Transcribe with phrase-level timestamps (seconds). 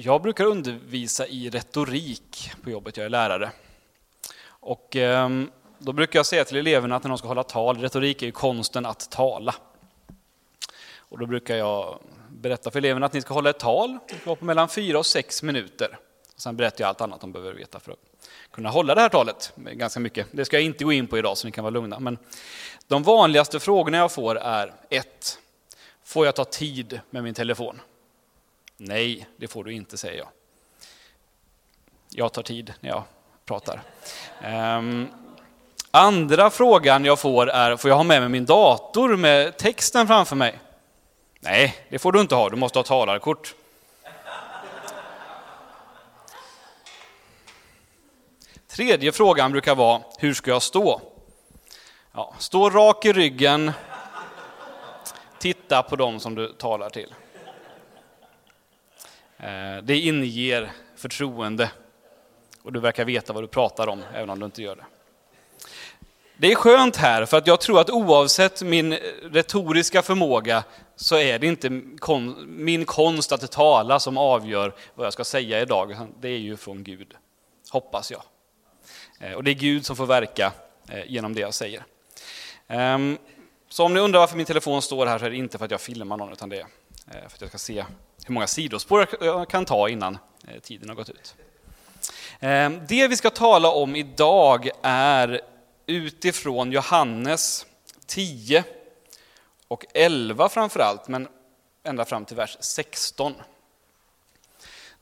[0.00, 3.50] Jag brukar undervisa i retorik på jobbet, jag är lärare.
[4.46, 8.22] Och ehm, då brukar jag säga till eleverna att när de ska hålla tal, retorik
[8.22, 9.54] är ju konsten att tala.
[10.98, 11.98] Och då brukar jag
[12.28, 14.98] berätta för eleverna att ni ska hålla ett tal, det ska vara på mellan fyra
[14.98, 15.98] och sex minuter.
[16.34, 17.98] Och sen berättar jag allt annat de behöver veta för att
[18.50, 19.52] kunna hålla det här talet.
[19.56, 20.26] Ganska mycket.
[20.32, 22.00] Det ska jag inte gå in på idag så ni kan vara lugna.
[22.00, 22.18] Men
[22.86, 25.38] de vanligaste frågorna jag får är 1.
[26.04, 27.80] Får jag ta tid med min telefon?
[28.80, 30.28] Nej, det får du inte, säger jag.
[32.10, 33.02] Jag tar tid när jag
[33.44, 33.82] pratar.
[34.44, 35.08] Um,
[35.90, 40.36] andra frågan jag får är, får jag ha med mig min dator med texten framför
[40.36, 40.58] mig?
[41.40, 43.54] Nej, det får du inte ha, du måste ha talarkort.
[48.66, 51.00] Tredje frågan brukar vara, hur ska jag stå?
[52.12, 53.72] Ja, stå rak i ryggen,
[55.38, 57.14] titta på dem som du talar till.
[59.38, 61.70] Eh, det inger förtroende
[62.62, 64.84] och du verkar veta vad du pratar om, även om du inte gör det.
[66.36, 70.64] Det är skönt här, för att jag tror att oavsett min retoriska förmåga
[70.96, 71.70] så är det inte
[72.46, 76.84] min konst att tala som avgör vad jag ska säga idag, det är ju från
[76.84, 77.14] Gud,
[77.70, 78.22] hoppas jag.
[79.20, 80.52] Eh, och det är Gud som får verka
[80.88, 81.84] eh, genom det jag säger.
[82.68, 83.18] Ehm,
[83.68, 85.70] så om ni undrar varför min telefon står här så är det inte för att
[85.70, 86.66] jag filmar någon, utan det är
[87.10, 87.84] Eh, för att jag ska se
[88.26, 91.34] hur många sidospår jag kan ta innan eh, tiden har gått ut.
[92.40, 95.40] Ehm, det vi ska tala om idag är
[95.86, 97.66] utifrån Johannes
[98.06, 98.64] 10
[99.68, 101.28] och 11 framförallt, men
[101.82, 103.34] ända fram till vers 16.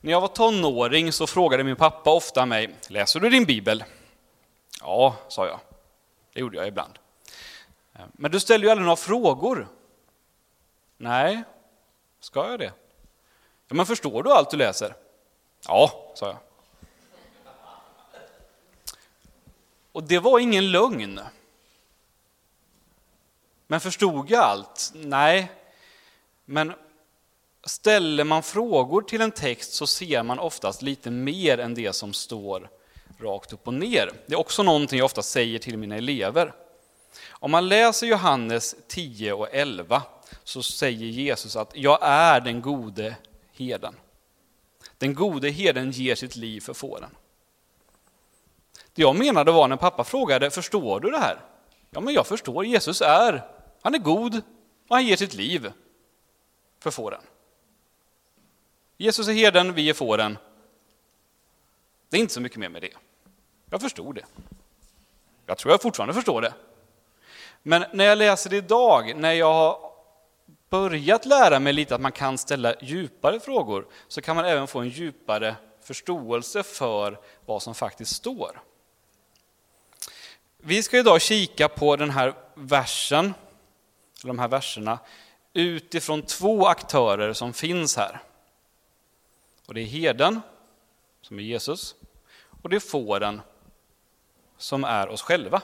[0.00, 3.84] När jag var tonåring så frågade min pappa ofta mig, läser du din bibel?
[4.80, 5.60] Ja, sa jag.
[6.32, 6.98] Det gjorde jag ibland.
[7.94, 9.68] Ehm, men du ställer ju aldrig några frågor.
[10.96, 11.42] Nej,
[12.26, 12.72] ska jag det?
[13.68, 14.94] Ja, men förstår du allt du läser?
[15.66, 16.36] Ja, sa jag.
[19.92, 21.20] Och det var ingen lögn.
[23.66, 24.92] Men förstod jag allt?
[24.94, 25.52] Nej.
[26.44, 26.72] Men
[27.64, 32.12] ställer man frågor till en text så ser man oftast lite mer än det som
[32.12, 32.70] står
[33.18, 34.10] rakt upp och ner.
[34.26, 36.54] Det är också någonting jag ofta säger till mina elever.
[37.28, 40.02] Om man läser Johannes 10 och 11
[40.46, 43.16] så säger Jesus att jag är den gode
[43.52, 43.94] herden.
[44.98, 47.10] Den gode herden ger sitt liv för fåren.
[48.92, 51.40] Det jag menade var när pappa frågade, förstår du det här?
[51.90, 52.64] Ja, men jag förstår.
[52.64, 53.48] Jesus är,
[53.82, 54.36] han är god
[54.88, 55.72] och han ger sitt liv
[56.78, 57.22] för fåren.
[58.96, 60.38] Jesus är herden, vi är fåren.
[62.08, 62.92] Det är inte så mycket mer med det.
[63.70, 64.24] Jag förstod det.
[65.46, 66.54] Jag tror jag fortfarande förstår det.
[67.62, 69.92] Men när jag läser det idag, när jag
[70.70, 74.78] börjat lära mig lite att man kan ställa djupare frågor, så kan man även få
[74.80, 78.62] en djupare förståelse för vad som faktiskt står.
[80.58, 83.34] Vi ska idag kika på den här versen,
[84.22, 84.98] eller de här verserna,
[85.52, 88.20] utifrån två aktörer som finns här.
[89.66, 90.40] Och det är herden,
[91.22, 91.94] som är Jesus,
[92.62, 93.40] och det är fåren,
[94.56, 95.62] som är oss själva.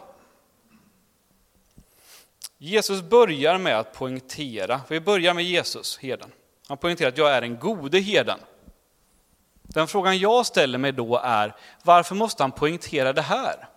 [2.65, 6.33] Jesus börjar med att poängtera, vi börjar med Jesus, herden.
[6.69, 8.39] Han poängterar att jag är den gode herden.
[9.63, 13.69] Den frågan jag ställer mig då är, varför måste han poängtera det här?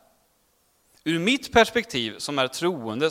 [1.03, 3.09] Ur mitt perspektiv som är troende,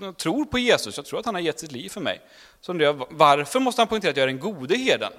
[0.00, 2.20] jag tror på Jesus, jag tror att han har gett sitt liv för mig.
[2.60, 5.12] Så undrar jag, varför måste han poängtera att jag är den gode herden?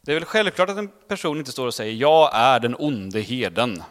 [0.00, 3.20] Det är väl självklart att en person inte står och säger jag är den onde
[3.20, 3.82] herden.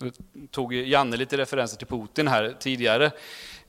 [0.00, 0.12] Nu
[0.50, 3.10] tog Janne lite referenser till Putin här tidigare.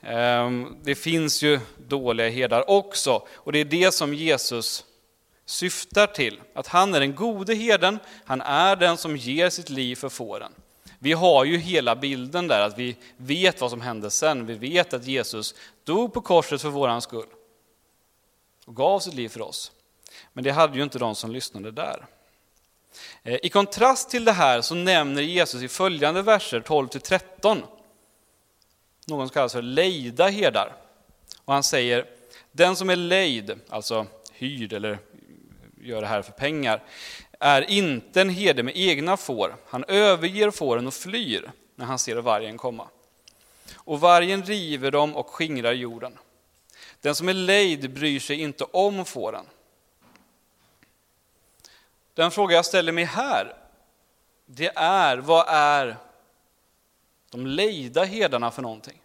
[0.02, 4.86] Ehm, det finns ju dåliga herdar också, och det är det som Jesus
[5.46, 6.42] syftar till.
[6.54, 10.52] Att han är den gode herden, han är den som ger sitt liv för fåren.
[11.00, 14.46] Vi har ju hela bilden där, att vi vet vad som hände sen.
[14.46, 17.28] Vi vet att Jesus dog på korset för våran skull
[18.66, 19.72] och gav sitt liv för oss.
[20.34, 22.06] Men det hade ju inte de som lyssnade där.
[23.24, 27.64] Eh, I kontrast till det här så nämner Jesus i följande verser 12-13
[29.12, 30.76] någon som kallas för lejda herdar.
[31.46, 32.06] Och han säger,
[32.52, 35.00] den som är lejd, alltså hyrd eller
[35.82, 36.84] gör det här för pengar,
[37.40, 39.56] är inte en herde med egna får.
[39.68, 42.88] Han överger fåren och flyr när han ser vargen komma.
[43.76, 46.18] Och vargen river dem och skingrar jorden.
[47.02, 49.46] Den som är lejd bryr sig inte om fåren.
[52.14, 53.56] Den fråga jag ställer mig här,
[54.46, 55.98] det är vad är
[57.32, 59.02] de lejda herdarna för någonting?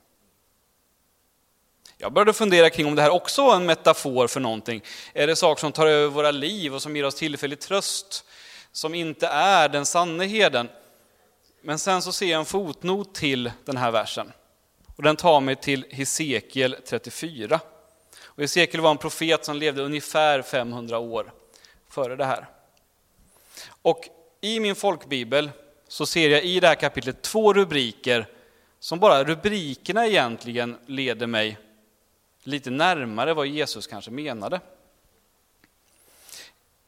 [1.99, 4.83] Jag började fundera kring om det här också var en metafor för någonting.
[5.13, 8.25] Är det saker som tar över våra liv och som ger oss tillfällig tröst,
[8.73, 10.69] som inte är den sanne heden?
[11.63, 14.33] Men sen så ser jag en fotnot till den här versen.
[14.97, 17.61] Och den tar mig till Hesekiel 34.
[18.25, 21.33] Och Hesekiel var en profet som levde ungefär 500 år
[21.89, 22.47] före det här.
[23.83, 24.09] Och
[24.41, 25.51] i min folkbibel
[25.89, 28.29] så ser jag i det här kapitlet två rubriker
[28.81, 31.59] som bara rubrikerna egentligen leder mig
[32.43, 34.61] lite närmare vad Jesus kanske menade.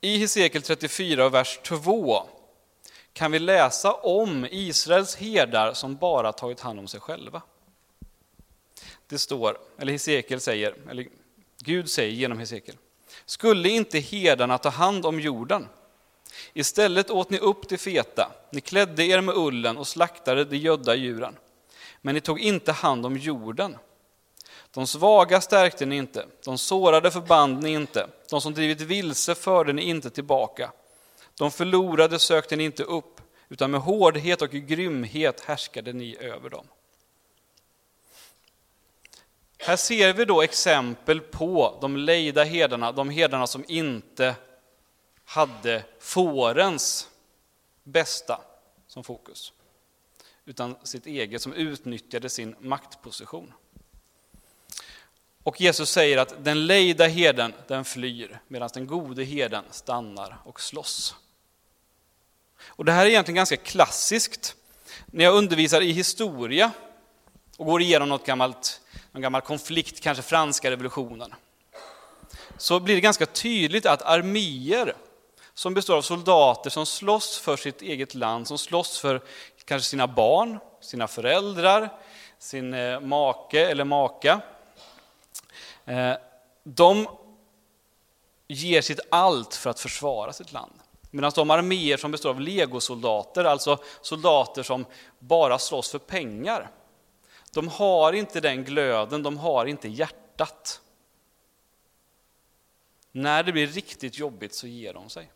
[0.00, 2.23] I Hesekiel 34 vers 2
[3.12, 7.43] kan vi läsa om Israels herdar som bara tagit hand om sig själva.
[9.06, 11.09] Det står, eller Hesekiel säger, eller
[11.59, 12.76] Gud säger genom Hesekiel,
[13.26, 15.69] skulle inte herdarna ta hand om jorden?
[16.52, 20.94] Istället åt ni upp det feta, ni klädde er med ullen och slaktade de gödda
[20.94, 21.37] djuren.
[22.00, 23.76] Men ni tog inte hand om jorden.
[24.70, 29.73] De svaga stärkte ni inte, de sårade förband ni inte, de som drivit vilse förde
[29.73, 30.73] ni inte tillbaka.
[31.35, 36.67] De förlorade sökte ni inte upp, utan med hårdhet och grymhet härskade ni över dem.
[39.58, 44.35] Här ser vi då exempel på de lejda herdarna, de herdarna som inte
[45.29, 47.09] hade fårens
[47.85, 48.41] bästa
[48.87, 49.53] som fokus,
[50.45, 53.53] utan sitt eget, som utnyttjade sin maktposition.
[55.43, 60.61] Och Jesus säger att den lejda herden, den flyr, medan den gode herden stannar och
[60.61, 61.15] slåss.
[62.61, 64.57] Och det här är egentligen ganska klassiskt.
[65.07, 66.73] När jag undervisar i historia
[67.57, 68.81] och går igenom något gammalt,
[69.13, 71.35] någon gammal konflikt, kanske franska revolutionen,
[72.59, 74.95] så blir det ganska tydligt att arméer
[75.59, 79.23] som består av soldater som slåss för sitt eget land, som slåss för
[79.65, 81.99] kanske sina barn, sina föräldrar,
[82.39, 84.41] sin eh, make eller maka.
[85.85, 86.13] Eh,
[86.65, 87.09] de
[88.49, 90.73] ger sitt allt för att försvara sitt land.
[91.11, 94.87] Medan de arméer som består av legosoldater, alltså soldater som
[95.19, 96.71] bara slåss för pengar,
[97.53, 100.81] de har inte den glöden, de har inte hjärtat.
[103.13, 105.31] När det blir riktigt jobbigt så ger de sig.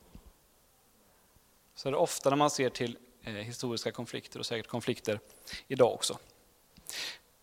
[1.75, 5.21] Så är det ofta när man ser till eh, historiska konflikter och säkert konflikter
[5.69, 6.19] idag också.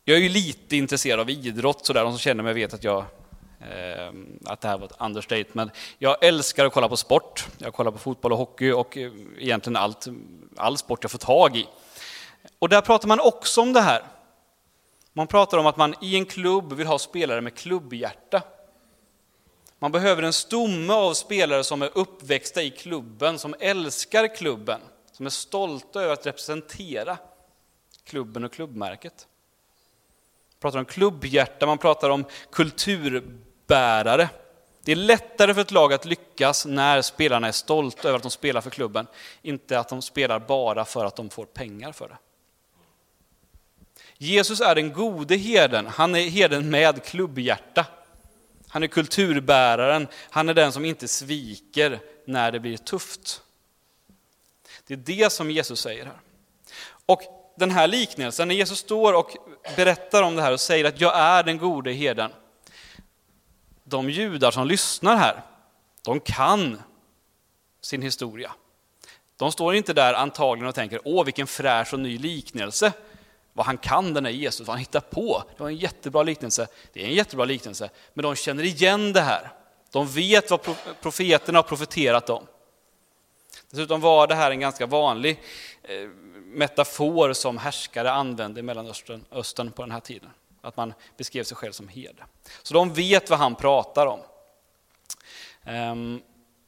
[0.06, 2.04] Jag är ju lite intresserad av idrott, så där.
[2.04, 3.06] de som känner mig vet att jag
[3.60, 4.14] eh,
[4.46, 5.72] att det här var ett understatement.
[5.98, 7.48] Jag älskar att kolla på sport.
[7.58, 10.08] Jag kollar på fotboll och hockey och eh, egentligen allt,
[10.58, 11.68] all sport jag får tag i.
[12.60, 14.04] Och där pratar man också om det här.
[15.14, 18.42] Man pratar om att man i en klubb vill ha spelare med klubbhjärta.
[19.80, 24.82] Man behöver en stomme av spelare som är uppväxta i klubben, som älskar klubben,
[25.12, 27.18] som är stolta över att representera
[28.04, 29.28] klubben och klubbmärket.
[30.52, 34.30] Man pratar om klubbhjärta, man pratar om kulturbärare.
[34.84, 38.32] Det är lättare för ett lag att lyckas när spelarna är stolta över att de
[38.32, 39.08] spelar för klubben,
[39.42, 42.18] inte att de spelar bara för att de får pengar för det.
[44.18, 47.86] Jesus är den gode herden, han är herden med klubbhjärta.
[48.70, 53.42] Han är kulturbäraren, han är den som inte sviker när det blir tufft.
[54.88, 56.20] Det är det som Jesus säger här.
[57.06, 57.22] Och
[57.56, 59.38] den här liknelsen, när Jesus står och
[59.76, 62.32] berättar om det här och säger att jag är den gode herden.
[63.84, 65.42] De judar som lyssnar här,
[66.02, 66.82] de kan
[67.82, 68.52] sin historia.
[69.38, 72.94] De står inte där antagligen och tänker, åh vilken fräsch och ny liknelse
[73.54, 75.44] vad han kan den här Jesus, vad han hittar på.
[75.58, 76.68] Det var en jättebra liknelse.
[76.94, 79.52] Det är en jättebra liknelse, men de känner igen det här.
[79.92, 80.62] De vet vad
[81.02, 82.48] profeterna har profeterat om.
[83.70, 85.40] Dessutom var det här en ganska vanlig
[85.84, 90.30] eh, metafor som härskare använde i Mellanöstern Östern på den här tiden.
[90.62, 92.24] Att man beskrev sig själv som herde.
[92.64, 94.20] Så de vet vad han pratar om.
[95.66, 96.22] Um,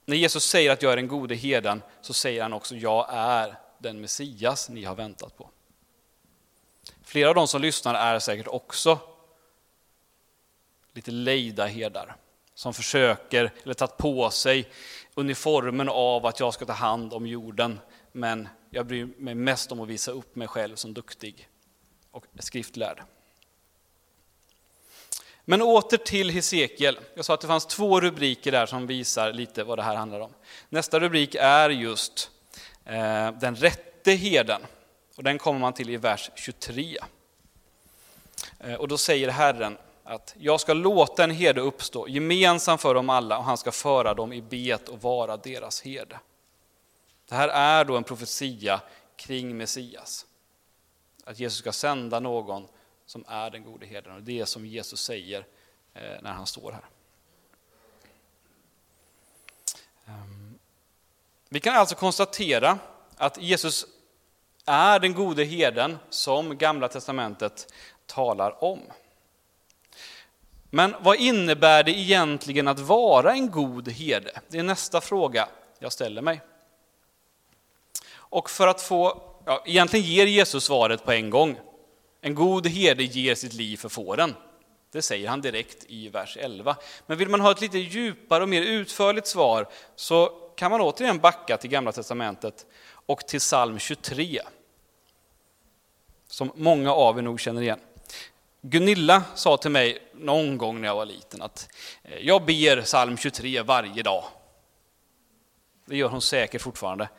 [0.06, 3.56] när Jesus säger att jag är den gode herden så säger han också jag är
[3.78, 5.50] den Messias ni har väntat på.
[7.12, 9.00] Flera av de som lyssnar är säkert också
[10.94, 12.16] lite lejda herdar
[12.54, 14.70] som försöker, eller tagit på sig
[15.14, 17.80] uniformen av att jag ska ta hand om jorden,
[18.12, 21.50] men jag bryr mig mest om att visa upp mig själv som duktig
[22.12, 23.04] och skriftlärd.
[25.46, 27.00] Men åter till Hesekiel.
[27.16, 30.20] Jag sa att det fanns två rubriker där som visar lite vad det här handlar
[30.20, 30.34] om.
[30.70, 32.32] Nästa rubrik är just
[32.86, 34.62] eh, den rätte herden.
[35.16, 36.98] Och den kommer man till i vers 23.
[38.60, 43.10] Eh, och då säger Herren att jag ska låta en herde uppstå gemensam för dem
[43.10, 46.20] alla och han ska föra dem i bet och vara deras herde.
[47.30, 48.82] Det här är då en profetia
[49.16, 50.26] kring Messias.
[51.24, 52.68] Att Jesus ska sända någon
[53.06, 54.16] som är den gode herden.
[54.16, 55.46] Och det är som Jesus säger
[55.94, 56.86] eh, när han står här.
[60.06, 60.60] Ehm,
[61.50, 62.80] vi kan alltså konstatera
[63.18, 63.86] att Jesus
[64.72, 67.74] är den gode herden som Gamla Testamentet
[68.06, 68.80] talar om.
[70.70, 74.42] Men vad innebär det egentligen att vara en god herde?
[74.50, 75.48] Det är nästa fråga
[75.80, 76.42] jag ställer mig.
[78.14, 81.60] Och för att få, ja, egentligen ger Jesus svaret på en gång.
[82.22, 84.36] En god herde ger sitt liv för fåren.
[84.92, 86.76] Det säger han direkt i vers 11.
[87.08, 91.20] Men vill man ha ett lite djupare och mer utförligt svar så kan man återigen
[91.20, 92.66] backa till Gamla Testamentet
[93.06, 94.42] och till psalm 23.
[96.32, 97.80] Som många av er nog känner igen.
[98.62, 101.70] Gunilla sa till mig någon gång när jag var liten att
[102.04, 104.24] eh, jag ber psalm 23 varje dag.
[105.86, 107.10] Det gör hon säkert fortfarande.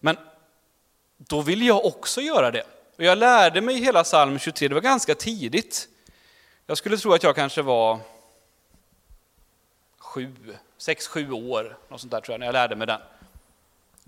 [0.00, 0.16] Men
[1.16, 2.62] då vill jag också göra det.
[2.96, 5.88] Och jag lärde mig hela psalm 23, det var ganska tidigt.
[6.66, 7.98] Jag skulle tro att jag kanske var
[9.98, 10.34] sju,
[10.76, 13.00] sex, sju år, något sånt där tror jag, när jag lärde mig den.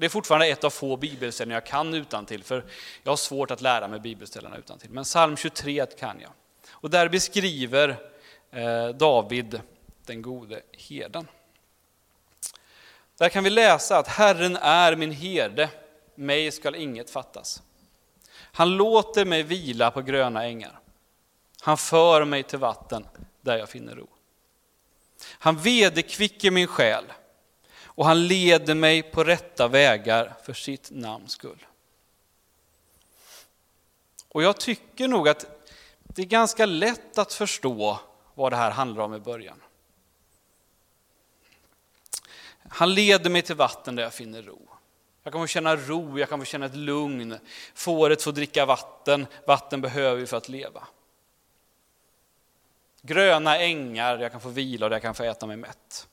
[0.00, 2.64] Det är fortfarande ett av få bibelställen jag kan utan till, för
[3.02, 4.90] jag har svårt att lära mig bibelställena utan till.
[4.90, 6.30] Men psalm 23 kan jag.
[6.70, 7.96] Och där beskriver
[8.50, 9.60] eh, David
[10.06, 11.28] den gode herden.
[13.18, 15.68] Där kan vi läsa att Herren är min herde,
[16.14, 17.62] mig skall inget fattas.
[18.32, 20.80] Han låter mig vila på gröna ängar.
[21.60, 23.06] Han för mig till vatten
[23.40, 24.08] där jag finner ro.
[25.24, 27.04] Han vederkvicker min själ
[28.00, 31.66] och han leder mig på rätta vägar för sitt namns skull.
[34.28, 35.66] Och jag tycker nog att
[36.02, 38.00] det är ganska lätt att förstå
[38.34, 39.62] vad det här handlar om i början.
[42.68, 44.68] Han leder mig till vatten där jag finner ro.
[45.22, 47.38] Jag kan få känna ro, jag kan få känna ett lugn.
[47.74, 50.86] Fåret får dricka vatten, vatten behöver vi för att leva.
[53.02, 56.06] Gröna ängar, jag kan få vila och jag kan få äta mig mätt.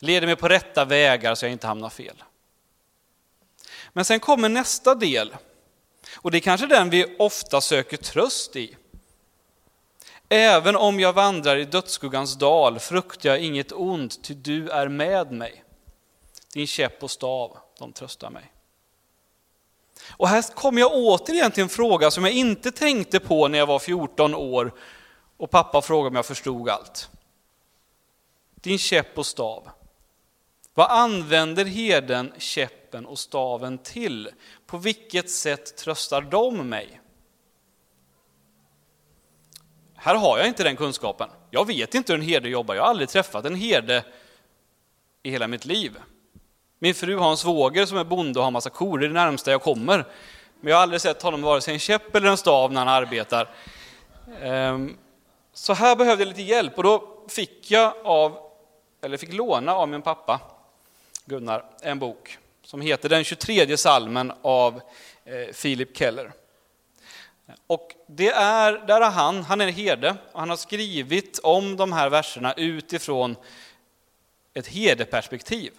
[0.00, 2.24] Leder mig på rätta vägar så jag inte hamnar fel.
[3.92, 5.36] Men sen kommer nästa del.
[6.16, 8.76] Och det är kanske den vi ofta söker tröst i.
[10.28, 15.32] Även om jag vandrar i dödsskuggans dal fruktar jag inget ont, ty du är med
[15.32, 15.64] mig.
[16.52, 18.52] Din käpp och stav, de tröstar mig.
[20.10, 23.66] Och här kommer jag återigen till en fråga som jag inte tänkte på när jag
[23.66, 24.74] var 14 år
[25.36, 27.10] och pappa frågade om jag förstod allt.
[28.54, 29.70] Din käpp och stav.
[30.78, 34.30] Vad använder herden käppen och staven till?
[34.66, 37.00] På vilket sätt tröstar de mig?
[39.94, 41.28] Här har jag inte den kunskapen.
[41.50, 42.74] Jag vet inte hur en herde jobbar.
[42.74, 44.04] Jag har aldrig träffat en herde
[45.22, 45.96] i hela mitt liv.
[46.78, 49.14] Min fru har en svåger som är bonde och har massa kor, det är det
[49.14, 50.04] närmsta jag kommer.
[50.60, 52.88] Men jag har aldrig sett honom vare sig en käpp eller en stav när han
[52.88, 53.50] arbetar.
[54.42, 54.96] Ehm,
[55.52, 58.38] så här behövde jag lite hjälp och då fick jag av,
[59.02, 60.40] eller fick låna av min pappa,
[61.28, 64.80] Gunnar, en bok som heter Den 23 salmen av
[65.24, 66.32] eh, Philip Keller.
[67.66, 71.92] Och det är, där är han, han är herde, och han har skrivit om de
[71.92, 73.36] här verserna utifrån
[74.54, 75.72] ett herdeperspektiv.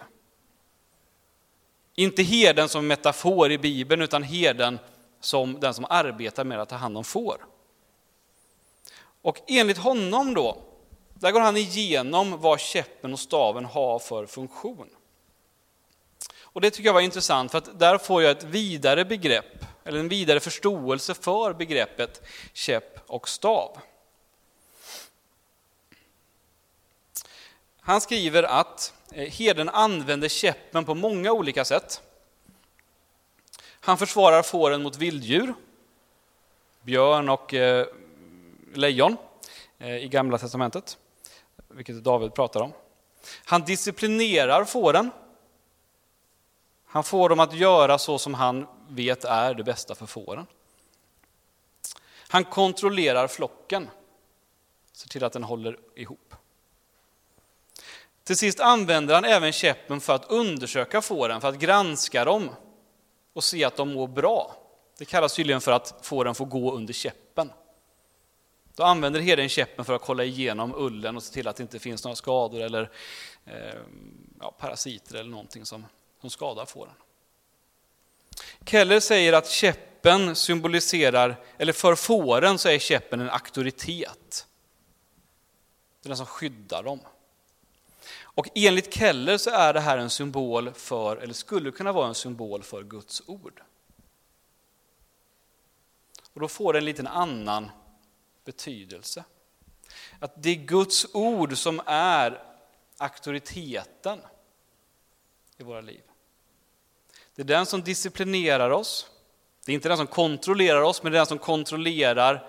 [1.94, 4.78] Inte herden som metafor i Bibeln, utan herden
[5.20, 7.46] som den som arbetar med att ta hand om får.
[9.22, 10.62] Och enligt honom då,
[11.14, 14.90] där går han igenom vad käppen och staven har för funktion.
[16.52, 19.98] Och det tycker jag var intressant, för att där får jag ett vidare begrepp eller
[19.98, 23.78] en vidare förståelse för begreppet käpp och stav.
[27.80, 32.02] Han skriver att eh, herden använder käppen på många olika sätt.
[33.80, 35.54] Han försvarar fåren mot vilddjur,
[36.82, 37.86] björn och eh,
[38.74, 39.16] lejon
[39.78, 40.98] eh, i Gamla Testamentet,
[41.68, 42.72] vilket David pratar om.
[43.44, 45.10] Han disciplinerar fåren
[46.92, 50.46] han får dem att göra så som han vet är det bästa för fåren.
[52.28, 53.90] Han kontrollerar flocken,
[54.92, 56.34] ser till att den håller ihop.
[58.24, 62.50] Till sist använder han även käppen för att undersöka fåren, för att granska dem
[63.32, 64.56] och se att de mår bra.
[64.98, 67.52] Det kallas tydligen för att fåren får gå under käppen.
[68.74, 71.78] Då använder herden käppen för att kolla igenom ullen och se till att det inte
[71.78, 72.90] finns några skador eller
[73.44, 73.80] eh,
[74.40, 75.84] ja, parasiter eller någonting som
[76.20, 76.94] som skadar fåren.
[78.66, 84.46] Keller säger att käppen symboliserar, eller för fåren så är käppen en auktoritet.
[86.02, 87.00] Det är den som skyddar dem.
[88.22, 92.14] Och enligt Keller så är det här en symbol för, eller skulle kunna vara en
[92.14, 93.62] symbol för Guds ord.
[96.32, 97.70] Och då får det en liten annan
[98.44, 99.24] betydelse.
[100.18, 102.42] Att det är Guds ord som är
[102.96, 104.20] auktoriteten
[105.56, 106.02] i våra liv.
[107.40, 109.10] Det är den som disciplinerar oss.
[109.64, 112.48] Det är inte den som kontrollerar oss, men det är den som kontrollerar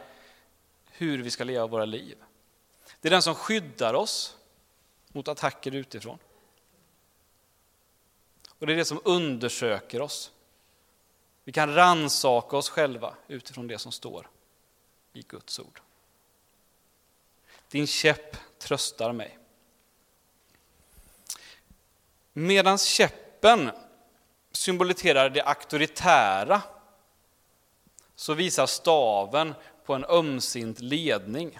[0.91, 2.17] hur vi ska leva våra liv.
[3.01, 4.38] Det är den som skyddar oss
[5.07, 6.17] mot attacker utifrån.
[8.60, 10.31] Och det är det som undersöker oss.
[11.43, 14.29] Vi kan ransaka oss själva utifrån det som står
[15.13, 15.81] i Guds ord.
[17.69, 19.38] Din käpp tröstar mig.
[22.33, 23.71] Medan käppen
[24.51, 26.62] symboliserar det auktoritära
[28.15, 29.53] så visar staven
[29.86, 31.60] på en ömsint ledning.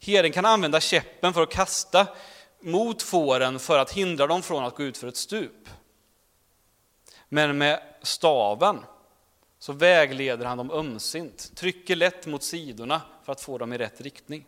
[0.00, 2.06] Herden kan använda käppen för att kasta
[2.60, 5.68] mot fåren för att hindra dem från att gå ut för ett stup.
[7.28, 8.84] Men med staven
[9.58, 14.00] så vägleder han dem ömsint, trycker lätt mot sidorna för att få dem i rätt
[14.00, 14.46] riktning.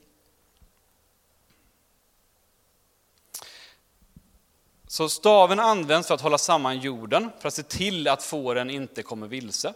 [4.97, 9.03] Så staven används för att hålla samman jorden, för att se till att fåren inte
[9.03, 9.75] kommer vilse.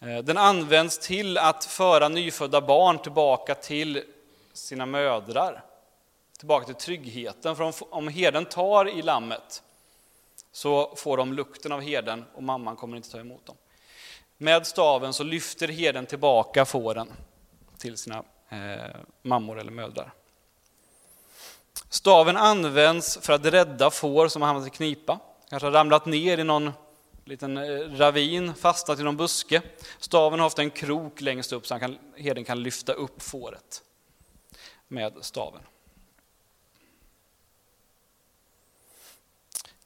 [0.00, 4.02] Eh, den används till att föra nyfödda barn tillbaka till
[4.52, 5.64] sina mödrar,
[6.38, 7.56] tillbaka till tryggheten.
[7.56, 9.62] För om herden tar i lammet
[10.52, 13.56] så får de lukten av herden och mamman kommer inte ta emot dem.
[14.38, 17.12] Med staven så lyfter herden tillbaka fåren
[17.78, 20.12] till sina eh, mammor eller mödrar.
[21.92, 25.18] Staven används för att rädda får som har hamnat i knipa,
[25.50, 26.70] kanske har ramlat ner i någon
[27.24, 29.62] liten eh, ravin, fastnat i någon buske.
[29.98, 33.82] Staven har ofta en krok längst upp så kan, herden kan lyfta upp fåret
[34.88, 35.60] med staven.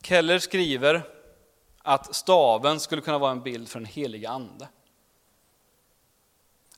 [0.02, 1.02] Keller skriver
[1.78, 4.68] att staven skulle kunna vara en bild för den heliga Ande.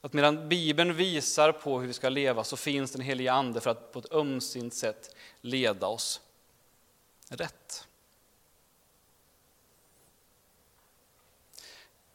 [0.01, 3.71] Att medan Bibeln visar på hur vi ska leva så finns den helige Ande för
[3.71, 6.21] att på ett ömsint sätt leda oss
[7.29, 7.87] rätt.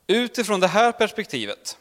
[0.07, 1.77] Utifrån det här perspektivet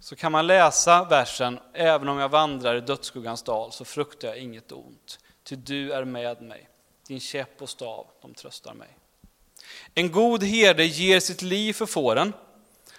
[0.00, 4.38] så kan man läsa versen Även om jag vandrar i dödsskuggans dal så fruktar jag
[4.38, 6.68] inget ont, ty du är med mig.
[7.06, 8.88] Din käpp och stav, de tröstar mig.
[9.94, 12.32] En god herde ger sitt liv för fåren,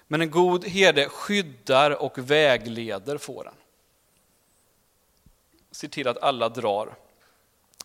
[0.07, 3.53] men en god herde skyddar och vägleder fåren.
[5.71, 6.95] Ser till att alla drar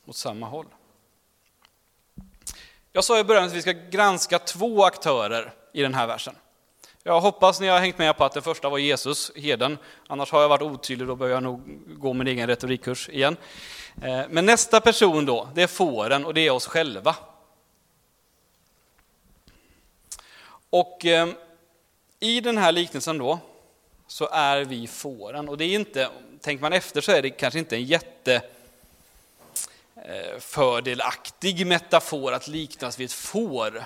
[0.07, 0.67] åt samma håll.
[2.93, 6.35] Jag sa i början att vi ska granska två aktörer i den här versen.
[7.03, 9.79] Jag hoppas ni har hängt med på att den första var Jesus, heden.
[10.07, 13.37] Annars har jag varit otydlig, då behöver jag nog gå min egen retorikkurs igen.
[14.03, 17.17] Eh, men nästa person då, det är fåren och det är oss själva.
[20.71, 21.29] Och eh,
[22.21, 23.39] i den här liknelsen då,
[24.07, 25.49] så är vi fåren.
[25.49, 26.09] Och det är inte,
[26.41, 28.43] tänker man efter så är det kanske inte en jätte
[29.97, 33.85] eh, fördelaktig metafor att liknas vid ett får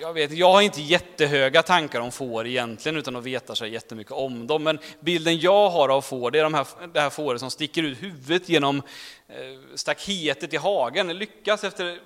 [0.00, 4.12] jag, vet, jag har inte jättehöga tankar om får egentligen, utan att veta så jättemycket
[4.12, 4.62] om dem.
[4.62, 7.82] Men bilden jag har av får, det är de här, det här fåret som sticker
[7.82, 8.82] ut huvudet genom
[9.28, 9.34] eh,
[9.74, 11.06] staketet i hagen.
[11.06, 12.00] Det lyckas efter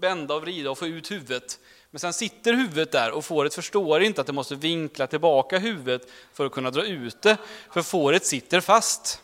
[0.00, 1.58] bända och vrida och få ut huvudet.
[1.90, 6.10] Men sen sitter huvudet där och fåret förstår inte att det måste vinkla tillbaka huvudet
[6.32, 7.36] för att kunna dra ut det,
[7.70, 9.22] för fåret sitter fast.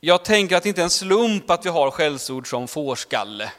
[0.00, 3.52] Jag tänker att det inte är en slump att vi har skällsord som fårskalle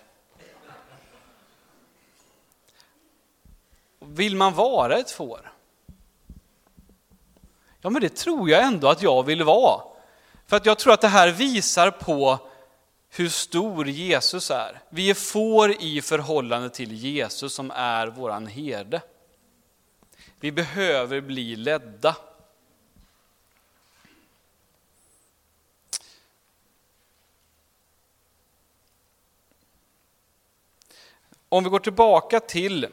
[4.06, 5.52] Vill man vara ett får?
[7.82, 9.82] Ja, men det tror jag ändå att jag vill vara.
[10.48, 12.40] För att jag tror att det här visar på
[13.14, 14.82] hur stor Jesus är.
[14.90, 19.02] Vi är får i förhållande till Jesus som är våran herde.
[20.40, 22.16] Vi behöver bli ledda.
[31.50, 32.88] Om vi går tillbaka till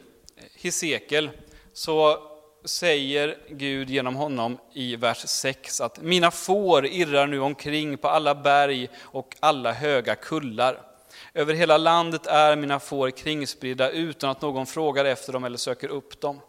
[0.55, 1.31] Hesekiel
[1.73, 2.28] så
[2.65, 8.35] säger Gud genom honom i vers 6 att mina får irrar nu omkring på alla
[8.35, 10.83] berg och alla höga kullar.
[11.35, 15.89] Över hela landet är mina får kringspridda utan att någon frågar efter dem eller söker
[15.89, 16.41] upp dem.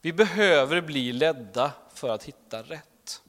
[0.00, 3.22] Vi behöver bli ledda för att hitta rätt.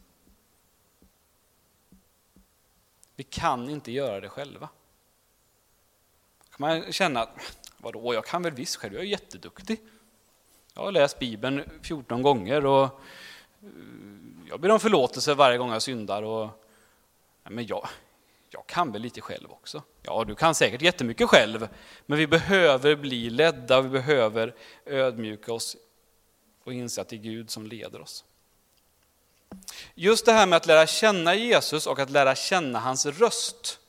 [3.16, 4.70] Vi kan inte göra det själva.
[6.50, 9.80] kan man känna att Vadå, jag kan väl visst själv, jag är jätteduktig.
[10.80, 12.90] Jag har läst Bibeln 14 gånger och eh,
[14.50, 16.24] jag ber om förlåtelse varje gång jag syndar.
[16.24, 16.50] Och,
[17.44, 17.88] men jag,
[18.50, 19.84] Jag kan väl lite själv också.
[20.02, 21.68] Ja, du kan säkert jättemycket själv,
[22.06, 25.78] men vi behöver bli ledda, vi behöver ödmjuka oss
[26.64, 28.26] och inse att det är Gud som leder oss.
[29.96, 33.80] Just det här med att lära känna Jesus och att lära känna hans röst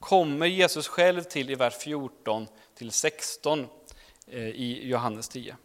[0.00, 3.66] kommer Jesus själv till i vers 14 till 16
[4.26, 5.56] eh, i Johannes 10.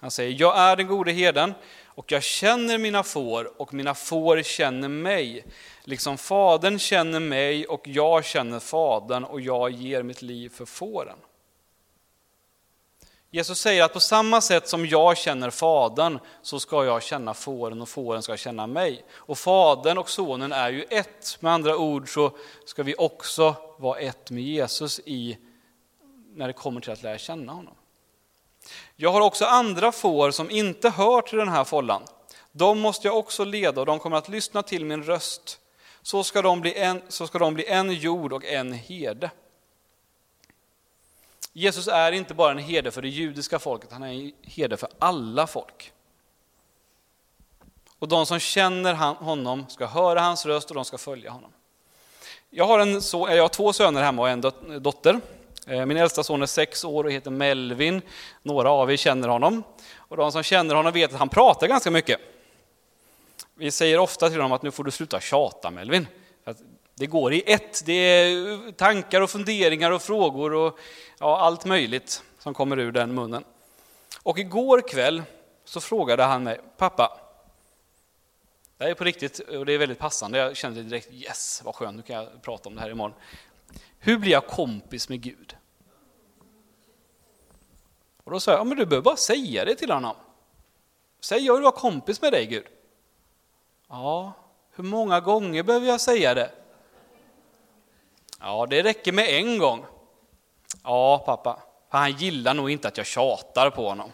[0.00, 1.54] Han säger, jag är den gode herden
[1.84, 5.44] och jag känner mina får och mina får känner mig.
[5.84, 11.16] Liksom fadern känner mig och jag känner fadern och jag ger mitt liv för fåren.
[13.30, 17.82] Jesus säger att på samma sätt som jag känner Fadern så ska jag känna fåren
[17.82, 19.04] och fåren ska känna mig.
[19.12, 21.38] Och Fadern och Sonen är ju ett.
[21.40, 22.30] Med andra ord så
[22.64, 25.38] ska vi också vara ett med Jesus i
[26.34, 27.74] när det kommer till att lära känna honom.
[28.96, 32.02] Jag har också andra får som inte hör till den här follan.
[32.52, 35.60] De måste jag också leda och de kommer att lyssna till min röst.
[36.02, 39.30] Så ska de bli en, så ska de bli en jord och en herde.
[41.52, 44.88] Jesus är inte bara en herde för det judiska folket, han är en herde för
[44.98, 45.92] alla folk.
[47.98, 51.50] Och de som känner honom ska höra hans röst och de ska följa honom.
[52.50, 54.40] Jag har, en så, jag har två söner hemma och en
[54.82, 55.20] dotter.
[55.68, 58.02] Eh, min äldsta son är sex år och heter Melvin.
[58.42, 59.62] Några av er känner honom.
[59.96, 62.20] Och de som känner honom vet att han pratar ganska mycket.
[63.54, 66.06] Vi säger ofta till honom att nu får du sluta tjata Melvin.
[66.94, 67.82] Det går i ett.
[67.86, 70.78] Det är tankar och funderingar och frågor och
[71.18, 73.44] ja, allt möjligt som kommer ur den munnen.
[74.22, 75.22] Och igår kväll
[75.64, 77.20] så frågade han mig, pappa,
[78.78, 81.74] det här är på riktigt och det är väldigt passande, jag kände direkt yes, vad
[81.74, 83.14] skönt, nu kan jag prata om det här imorgon.
[84.06, 85.56] Hur blir jag kompis med Gud?
[88.24, 90.16] Och då sa jag, ja, men du behöver bara säga det till honom.
[91.20, 92.66] Säg jag vill vara kompis med dig Gud.
[93.88, 94.32] Ja,
[94.74, 96.50] hur många gånger behöver jag säga det?
[98.40, 99.84] Ja, det räcker med en gång.
[100.82, 101.62] Ja, pappa.
[101.90, 104.10] För han gillar nog inte att jag tjatar på honom.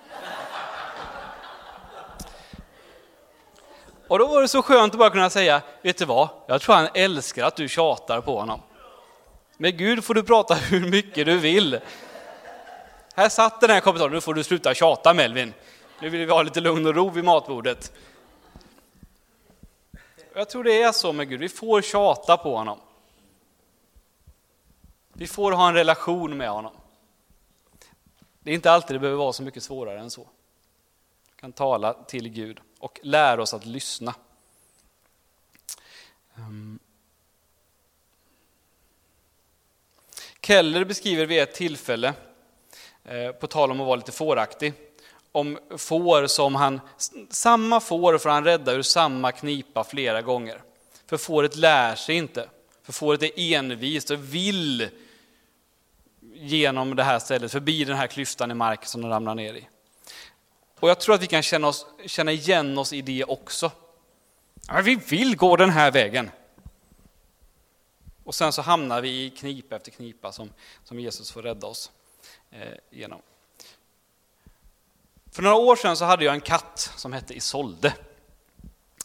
[4.09, 6.29] Och då var det så skönt att bara kunna säga, vet du vad?
[6.47, 8.61] Jag tror han älskar att du tjatar på honom.
[9.63, 11.81] Med Gud får du prata hur mycket du vill.
[13.15, 15.55] Här satt den här kommentaren, nu får du sluta tjata Melvin.
[16.01, 17.93] Nu vill vi ha lite lugn och ro vid matbordet.
[20.35, 22.79] Jag tror det är så med Gud, vi får tjata på honom.
[25.13, 26.73] Vi får ha en relation med honom.
[28.41, 30.29] Det är inte alltid det behöver vara så mycket svårare än så.
[31.35, 34.15] Vi kan tala till Gud och lära oss att lyssna.
[36.37, 36.79] Ehm.
[40.47, 42.15] Keller beskriver vid ett tillfälle,
[43.05, 44.73] eh, på tal om att vara lite fåraktig,
[45.33, 46.81] om får som han,
[47.31, 50.63] samma får får han rädda ur samma knipa flera gånger.
[51.07, 52.49] För fåret lär sig inte.
[52.83, 54.89] För fåret är envist och vill
[56.35, 59.69] genom det här stället, förbi den här klyftan i marken som de ramlar ner i.
[60.81, 63.71] Och jag tror att vi kan känna, oss, känna igen oss i det också.
[64.69, 66.31] Ja, vi vill gå den här vägen.
[68.25, 70.53] Och sen så hamnar vi i knipa efter knipa som,
[70.85, 71.91] som Jesus får rädda oss
[72.51, 73.23] eh, genom.
[75.33, 77.95] För några år sedan så hade jag en katt som hette Isolde.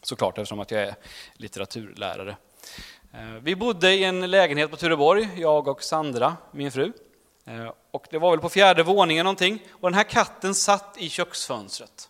[0.01, 0.95] Såklart eftersom att jag är
[1.33, 2.37] litteraturlärare.
[3.13, 6.93] Eh, vi bodde i en lägenhet på Tureborg, jag och Sandra, min fru.
[7.45, 9.63] Eh, och det var väl på fjärde våningen någonting.
[9.71, 12.09] Och den här katten satt i köksfönstret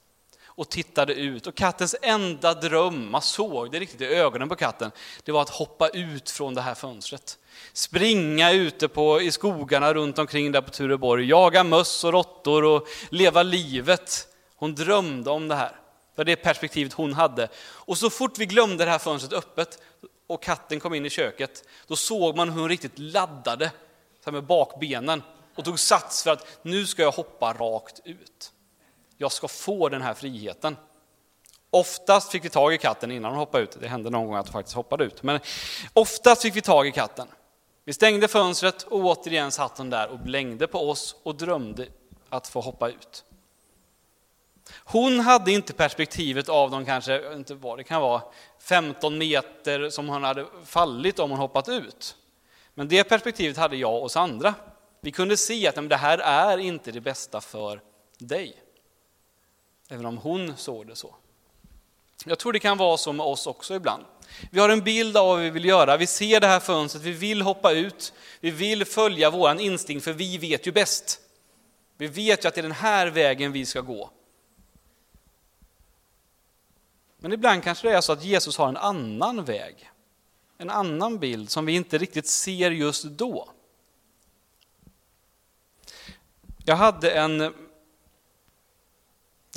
[0.58, 1.48] och tittade ut.
[1.48, 4.92] Och kattens enda dröm, man såg det riktigt i ögonen på katten,
[5.24, 7.38] det var att hoppa ut från det här fönstret.
[7.74, 12.88] Springa ute på, i skogarna runt omkring där på Tureborg, jaga möss och råttor och
[13.10, 14.28] leva livet.
[14.56, 15.70] Hon drömde om det här.
[15.70, 17.48] Det var det perspektivet hon hade.
[17.60, 19.82] Och så fort vi glömde det här fönstret öppet
[20.28, 23.72] och katten kom in i köket, då såg man hur hon riktigt laddade
[24.26, 25.24] med bakbenen
[25.56, 28.52] och tog sats för att nu ska jag hoppa rakt ut.
[29.18, 30.78] Jag ska få den här friheten.
[31.70, 33.78] Oftast fick vi tag i katten innan hon hoppade ut.
[33.80, 35.24] Det hände någon gång att hon faktiskt hoppade ut.
[35.24, 35.40] Men
[35.94, 37.28] oftast fick vi tag i katten.
[37.86, 41.88] Vi stängde fönstret och återigen satt hon där och blängde på oss och drömde
[42.30, 43.24] att få hoppa ut.
[44.76, 48.22] Hon hade inte perspektivet av de kanske, inte vad det kan vara,
[48.60, 52.16] 15 meter som hon hade fallit om hon hoppat ut.
[52.74, 54.54] Men det perspektivet hade jag och Sandra.
[55.02, 57.82] Vi kunde se att det här är inte det bästa för
[58.18, 58.67] dig.
[59.90, 61.16] Även om hon såg det så.
[62.26, 64.06] Jag tror det kan vara så med oss också ibland.
[64.52, 67.12] Vi har en bild av vad vi vill göra, vi ser det här fönstret, vi
[67.12, 71.22] vill hoppa ut, vi vill följa vår instinkt för vi vet ju bäst.
[71.98, 74.10] Vi vet ju att det är den här vägen vi ska gå.
[77.18, 79.92] Men ibland kanske det är så att Jesus har en annan väg.
[80.58, 83.50] en annan bild som vi inte riktigt ser just då.
[86.66, 87.54] Jag hade en,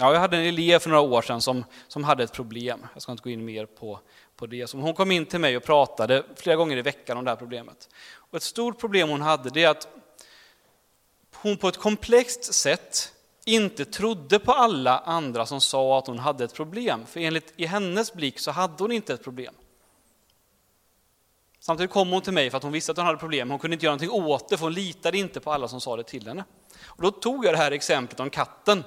[0.00, 2.86] ja, jag hade en elev för några år sedan som, som hade ett problem.
[2.92, 4.00] Jag ska inte gå in mer på,
[4.36, 4.66] på det.
[4.66, 7.36] Så hon kom in till mig och pratade flera gånger i veckan om det här
[7.36, 7.88] problemet.
[8.14, 9.88] Och ett stort problem hon hade det är att
[11.34, 13.12] hon på ett komplext sätt
[13.44, 17.06] inte trodde på alla andra som sa att hon hade ett problem.
[17.06, 19.54] För enligt i hennes blick så hade hon inte ett problem.
[21.60, 23.50] Samtidigt kom hon till mig för att hon visste att hon hade problem.
[23.50, 25.96] Hon kunde inte göra någonting åt det, för hon litade inte på alla som sa
[25.96, 26.44] det till henne.
[26.84, 28.84] Och då tog jag det här exemplet om katten.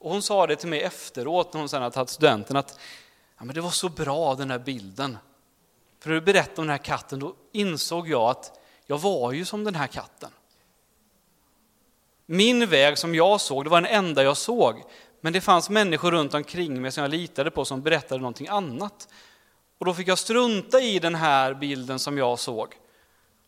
[0.00, 2.78] Och hon sa det till mig efteråt, när hon sen hade tagit studenten, att
[3.38, 5.18] ja, men det var så bra den här bilden.
[6.00, 9.44] För när du berättade om den här katten, då insåg jag att jag var ju
[9.44, 10.30] som den här katten.
[12.26, 14.82] Min väg som jag såg, det var den enda jag såg.
[15.20, 19.08] Men det fanns människor runt omkring mig som jag litade på som berättade någonting annat.
[19.78, 22.74] Och då fick jag strunta i den här bilden som jag såg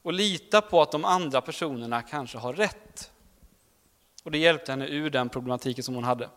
[0.03, 3.11] och lita på att de andra personerna kanske har rätt.
[4.25, 6.29] Och det hjälpte henne ur den problematiken som hon hade.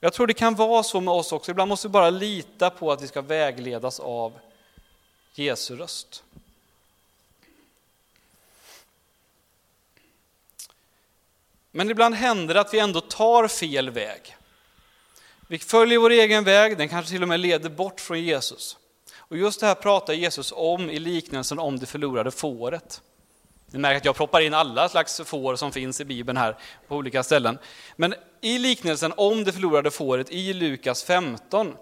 [0.00, 1.50] Jag tror det kan vara så med oss också.
[1.50, 4.38] Ibland måste vi bara lita på att vi ska vägledas av
[5.34, 6.22] Jesu röst.
[11.70, 14.36] Men ibland händer det att vi ändå tar fel väg.
[15.48, 18.76] Vi följer vår egen väg, den kanske till och med leder bort från Jesus.
[19.14, 23.02] Och just det här pratar Jesus om i liknelsen om det förlorade fåret.
[23.70, 26.56] Ni märker att jag proppar in alla slags får som finns i Bibeln här
[26.88, 27.58] på olika ställen.
[27.96, 31.74] Men i liknelsen om det förlorade fåret i Lukas 15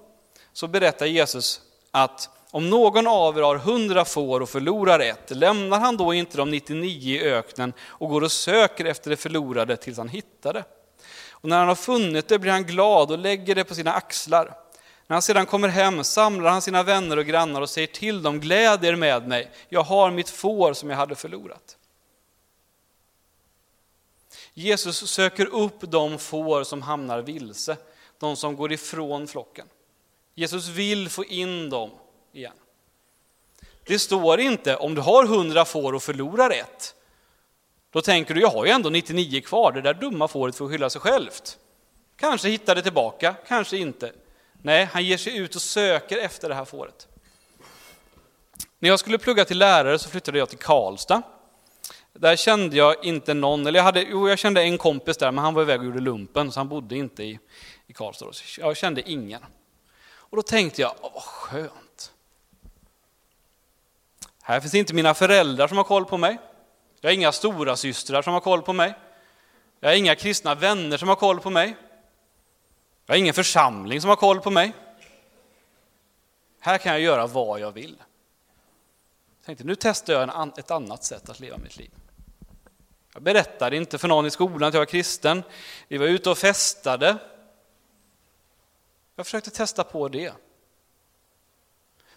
[0.53, 5.79] så berättar Jesus att om någon av er har hundra får och förlorar ett, lämnar
[5.79, 9.99] han då inte de 99 i öknen och går och söker efter det förlorade tills
[9.99, 10.65] han hittar det?
[11.31, 14.64] Och när han har funnit det blir han glad och lägger det på sina axlar.
[15.07, 18.41] När han sedan kommer hem samlar han sina vänner och grannar och säger till dem,
[18.41, 21.77] gläd er med mig, jag har mitt får som jag hade förlorat.
[24.55, 27.77] Jesus söker upp de får som hamnar vilse,
[28.19, 29.67] de som går ifrån flocken.
[30.35, 31.91] Jesus vill få in dem
[32.33, 32.53] igen.
[33.87, 36.95] Det står inte om du har hundra får och förlorar ett.
[37.91, 40.91] Då tänker du, jag har ju ändå 99 kvar, det där dumma fåret får skylla
[40.91, 41.59] sig självt.
[42.17, 44.13] Kanske hittar det tillbaka, kanske inte.
[44.65, 47.09] Nej, han ger sig ut och söker efter det här fåret.
[48.79, 51.23] När jag skulle plugga till lärare så flyttade jag till Karlstad.
[52.13, 55.45] Där kände jag inte någon, eller jag, hade, jo, jag kände en kompis där, men
[55.45, 57.39] han var iväg och gjorde lumpen, så han bodde inte i,
[57.87, 58.27] i Karlstad.
[58.59, 59.43] Jag kände ingen.
[60.07, 62.13] Och då tänkte jag, vad skönt.
[64.43, 66.39] Här finns inte mina föräldrar som har koll på mig.
[67.01, 68.95] Jag har inga stora systrar som har koll på mig.
[69.81, 71.77] Jag har inga kristna vänner som har koll på mig.
[73.07, 74.73] Jag har ingen församling som har koll på mig.
[76.61, 77.97] Här kan jag göra vad jag vill.
[79.39, 81.91] Jag tänkte, nu testar jag ett annat sätt att leva mitt liv.
[83.15, 85.43] Jag berättade inte för någon i skolan att jag var kristen.
[85.89, 87.17] Vi var ute och festade.
[89.17, 90.33] Jag försökte testa på det.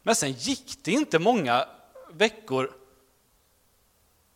[0.04, 1.68] Men sen gick det inte många
[2.12, 2.72] veckor.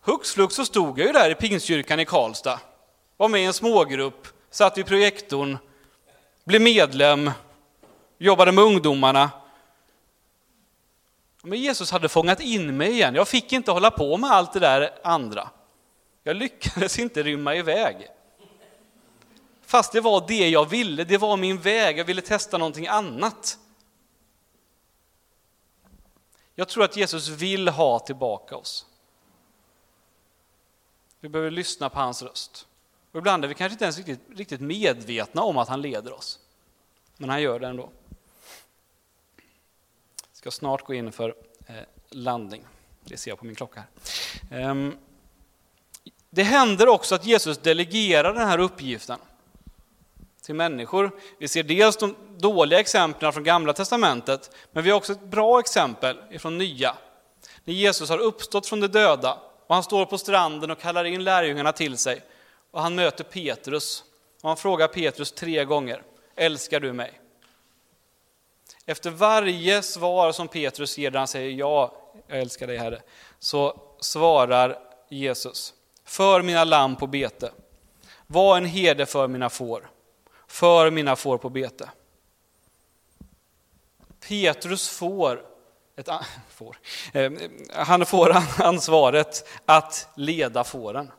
[0.01, 2.59] Hux flux så stod jag ju där i Pingstkyrkan i Karlstad.
[3.17, 5.57] Var med i en smågrupp, satt vid projektorn
[6.43, 7.31] blev medlem,
[8.17, 9.31] jobbade med ungdomarna.
[11.41, 13.15] Men Jesus hade fångat in mig igen.
[13.15, 15.49] Jag fick inte hålla på med allt det där andra.
[16.23, 18.07] Jag lyckades inte rymma iväg.
[19.65, 23.57] Fast det var det jag ville, det var min väg, jag ville testa någonting annat.
[26.55, 28.85] Jag tror att Jesus vill ha tillbaka oss.
[31.19, 32.67] Vi behöver lyssna på hans röst.
[33.11, 36.39] Och ibland är vi kanske inte ens riktigt, riktigt medvetna om att han leder oss.
[37.17, 37.89] Men han gör det ändå.
[40.29, 41.35] Jag ska snart gå in för
[41.67, 41.75] eh,
[42.09, 42.63] landning.
[43.03, 43.83] Det ser jag på min klocka.
[44.49, 44.59] här.
[44.59, 44.97] Ehm,
[46.29, 49.19] det händer också att Jesus delegerar den här uppgiften
[50.41, 51.11] till människor.
[51.39, 55.59] Vi ser dels de dåliga exemplen från Gamla Testamentet, men vi har också ett bra
[55.59, 56.97] exempel från Nya.
[57.63, 61.23] När Jesus har uppstått från de döda och han står på stranden och kallar in
[61.23, 62.21] lärjungarna till sig
[62.71, 64.03] och han möter Petrus.
[64.41, 66.03] Och han frågar Petrus tre gånger,
[66.35, 67.21] älskar du mig?
[68.85, 71.93] Efter varje svar som Petrus ger där han säger ja,
[72.27, 73.01] jag älskar dig Herre,
[73.39, 74.79] så svarar
[75.09, 75.73] Jesus,
[76.05, 77.51] för mina lamm på bete,
[78.27, 79.89] var en herde för mina får,
[80.47, 81.89] för mina får på bete.
[84.27, 85.45] Petrus får,
[85.95, 86.09] ett,
[86.49, 86.77] får
[87.13, 87.31] eh,
[87.73, 91.11] han får ansvaret att leda fåren.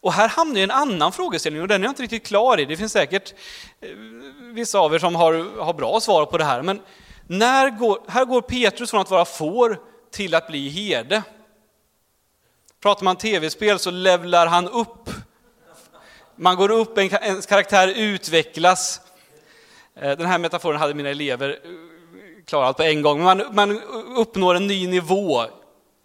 [0.00, 2.64] Och här hamnar en annan frågeställning och den är jag inte riktigt klar i.
[2.64, 3.34] Det finns säkert
[3.80, 3.88] eh,
[4.52, 6.62] vissa av er som har, har bra svar på det här.
[6.62, 6.80] Men
[7.26, 9.80] När går, här går Petrus från att vara får
[10.10, 11.22] till att bli herde.
[12.82, 15.10] Pratar man tv-spel så levlar han upp.
[16.36, 19.00] Man går upp, ens karaktär utvecklas.
[19.94, 21.70] Eh, den här metaforen hade mina elever eh,
[22.44, 23.22] klarat på en gång.
[23.22, 23.82] Man, man
[24.16, 25.44] uppnår en ny nivå.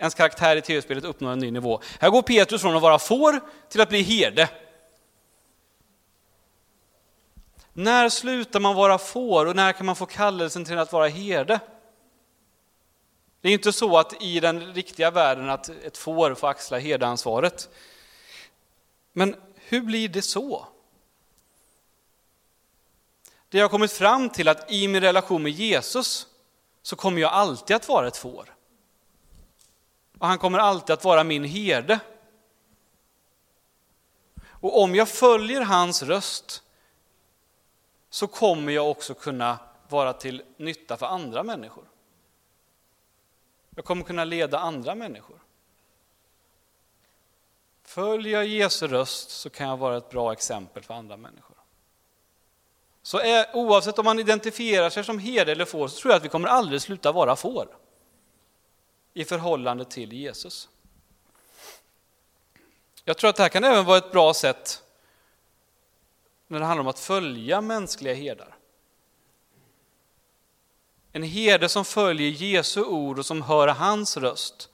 [0.03, 1.81] Ens karaktär i tv-spelet uppnår en ny nivå.
[1.99, 3.39] Här går Petrus från att vara får
[3.69, 4.49] till att bli herde.
[7.73, 11.59] När slutar man vara får och när kan man få kallelsen till att vara herde?
[13.41, 17.69] Det är inte så att i den riktiga världen att ett får får axla herdeansvaret.
[19.13, 20.67] Men hur blir det så?
[23.49, 26.27] Det jag har kommit fram till att i min relation med Jesus
[26.81, 28.53] så kommer jag alltid att vara ett får.
[30.23, 31.99] Och han kommer alltid att vara min herde.
[34.45, 36.63] Och om jag följer hans röst
[38.09, 39.59] så kommer jag också kunna
[39.89, 41.83] vara till nytta för andra människor.
[43.75, 45.39] Jag kommer kunna leda andra människor.
[47.83, 51.57] Följer jag Jesu röst så kan jag vara ett bra exempel för andra människor.
[53.01, 56.25] Så är, oavsett om man identifierar sig som herde eller får så tror jag att
[56.25, 57.82] vi kommer aldrig sluta vara får
[59.13, 60.69] i förhållande till Jesus.
[63.03, 64.83] Jag tror att det här kan även vara ett bra sätt
[66.47, 68.55] när det handlar om att följa mänskliga herdar.
[71.11, 74.69] En herde som följer Jesu ord och som hör hans röst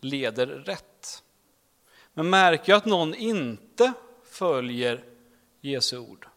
[0.00, 1.22] leder rätt.
[2.14, 3.92] Men märker jag att någon inte
[4.24, 5.04] följer
[5.60, 6.28] Jesu ord,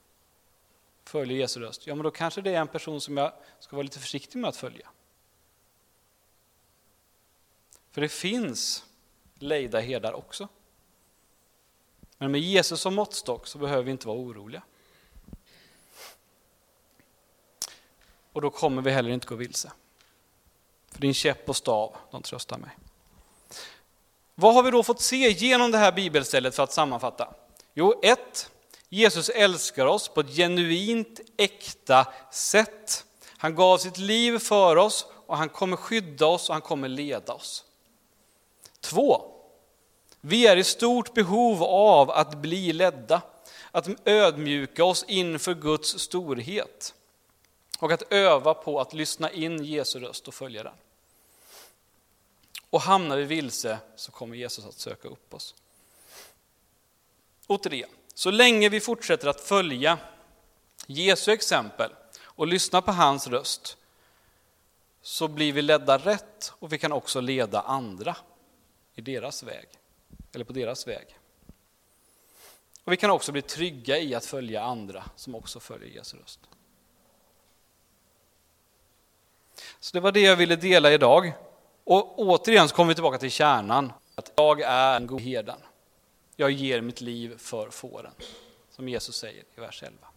[1.04, 3.84] följer Jesu röst, ja men då kanske det är en person som jag ska vara
[3.84, 4.90] lite försiktig med att följa.
[7.96, 8.86] För det finns
[9.40, 10.48] lejda herdar också.
[12.18, 14.62] Men med Jesus som måttstock så behöver vi inte vara oroliga.
[18.32, 19.72] Och då kommer vi heller inte gå vilse.
[20.92, 22.70] För din käpp och stav, de tröstar mig.
[24.36, 27.34] Vad har vi då fått se genom det här bibelstället för att sammanfatta?
[27.74, 28.52] Jo, ett,
[28.90, 33.06] Jesus älskar oss på ett genuint, äkta sätt.
[33.38, 37.34] Han gav sitt liv för oss och han kommer skydda oss och han kommer leda
[37.34, 37.66] oss.
[38.86, 39.32] Två,
[40.22, 43.22] vi är i stort behov av att bli ledda,
[43.72, 46.94] att ödmjuka oss inför Guds storhet
[47.80, 50.74] och att öva på att lyssna in Jesu röst och följa den.
[52.70, 55.56] Och hamnar vi vilse så kommer Jesus att söka upp oss.
[57.48, 59.98] Och tre, så länge vi fortsätter att följa
[60.88, 63.78] Jesu exempel och lyssna på hans röst
[65.02, 68.16] så blir vi ledda rätt och vi kan också leda andra
[68.96, 69.68] i deras väg,
[70.34, 71.18] eller på deras väg.
[72.84, 76.40] Och vi kan också bli trygga i att följa andra som också följer Jesu röst.
[79.80, 81.34] Så det var det jag ville dela idag.
[81.84, 83.94] Och återigen så kommer vi tillbaka till kärnan.
[84.16, 85.60] Att jag är en god herden.
[86.36, 88.14] Jag ger mitt liv för fåren.
[88.70, 90.08] Som Jesus säger i vers 11.